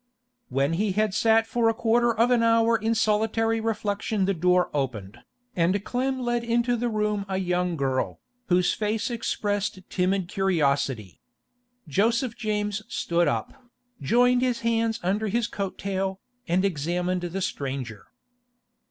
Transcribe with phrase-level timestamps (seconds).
[0.49, 4.71] When he had sat for a quarter of an hour in solitary reflection the door
[4.73, 5.19] opened,
[5.55, 11.19] and Clem led into the room a young girl, whose face expressed timid curiosity.
[11.87, 13.53] Joseph James stood up,
[14.01, 18.07] joined his hands under his coat tail, and examined the stranger.